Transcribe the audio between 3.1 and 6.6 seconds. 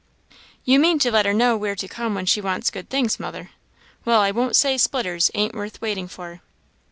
mother. Well, I won't say splitters ain't worth waiting for."